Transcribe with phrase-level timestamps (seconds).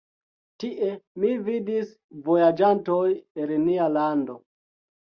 [0.63, 0.87] Tie
[1.25, 1.93] mi vidis
[2.31, 3.05] vojaĝantoj
[3.45, 4.43] el nia lando.